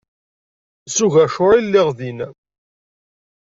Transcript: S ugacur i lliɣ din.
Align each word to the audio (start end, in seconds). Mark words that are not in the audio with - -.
S 0.95 0.97
ugacur 1.05 1.53
i 1.59 1.61
lliɣ 1.65 1.89
din. 1.97 2.19